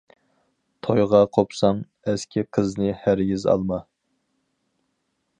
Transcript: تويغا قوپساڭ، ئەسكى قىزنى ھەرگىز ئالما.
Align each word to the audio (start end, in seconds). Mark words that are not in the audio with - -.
تويغا 0.85 1.19
قوپساڭ، 1.37 1.83
ئەسكى 2.13 2.43
قىزنى 2.57 2.95
ھەرگىز 3.01 3.45
ئالما. 3.53 3.79